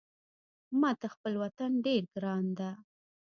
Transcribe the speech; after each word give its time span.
ماته 0.79 1.07
خپل 1.13 1.33
وطن 1.43 1.71
ډېر 1.85 2.01
ګران 2.15 2.45
ده 2.57 2.69